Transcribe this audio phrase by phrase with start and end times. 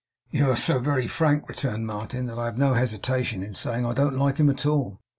[0.31, 3.93] 'You are so very frank,' returned Martin, 'that I have no hesitation in saying I
[3.93, 4.99] don't like him at all.